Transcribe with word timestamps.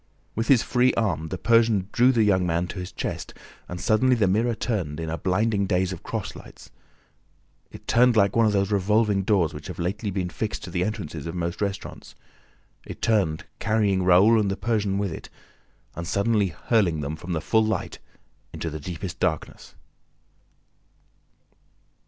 With 0.33 0.47
his 0.47 0.63
free 0.63 0.91
arm, 0.95 1.27
the 1.27 1.37
Persian 1.37 1.87
drew 1.91 2.11
the 2.11 2.23
young 2.23 2.43
man 2.43 2.65
to 2.69 2.79
his 2.79 2.91
chest 2.91 3.35
and, 3.69 3.79
suddenly, 3.79 4.15
the 4.15 4.27
mirror 4.27 4.55
turned, 4.55 4.99
in 4.99 5.11
a 5.11 5.17
blinding 5.19 5.67
daze 5.67 5.93
of 5.93 6.01
cross 6.01 6.35
lights: 6.35 6.71
it 7.69 7.85
turned 7.87 8.17
like 8.17 8.35
one 8.35 8.47
of 8.47 8.51
those 8.51 8.71
revolving 8.71 9.21
doors 9.21 9.53
which 9.53 9.67
have 9.67 9.77
lately 9.77 10.09
been 10.09 10.31
fixed 10.31 10.63
to 10.63 10.71
the 10.71 10.83
entrances 10.83 11.27
of 11.27 11.35
most 11.35 11.61
restaurants, 11.61 12.15
it 12.83 12.99
turned, 12.99 13.45
carrying 13.59 14.01
Raoul 14.01 14.39
and 14.39 14.49
the 14.49 14.57
Persian 14.57 14.97
with 14.97 15.11
it 15.13 15.29
and 15.95 16.07
suddenly 16.07 16.47
hurling 16.47 17.01
them 17.01 17.15
from 17.15 17.33
the 17.33 17.39
full 17.39 17.63
light 17.63 17.99
into 18.53 18.71
the 18.71 18.79
deepest 18.79 19.19
darkness. 19.19 19.75